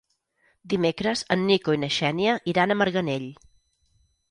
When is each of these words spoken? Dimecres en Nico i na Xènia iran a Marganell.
Dimecres 0.71 1.21
en 1.35 1.43
Nico 1.51 1.77
i 1.77 1.81
na 1.83 1.91
Xènia 1.99 2.33
iran 2.55 2.77
a 2.77 2.81
Marganell. 2.83 3.31